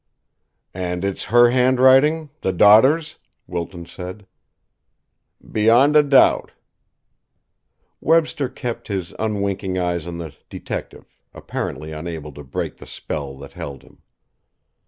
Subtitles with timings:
[0.73, 4.25] "And it's her handwriting, the daughter's?" Wilton said.
[5.51, 6.53] "Beyond a doubt."
[7.99, 13.53] Webster kept his unwinking eyes on the detective, apparently unable to break the spell that
[13.53, 14.01] held him.